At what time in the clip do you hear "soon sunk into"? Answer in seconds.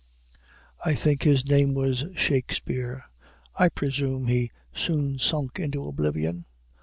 4.73-5.87